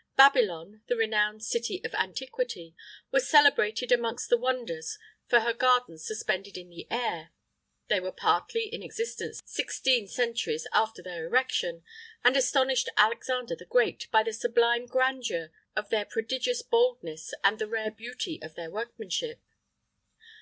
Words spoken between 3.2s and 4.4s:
celebrated amongst other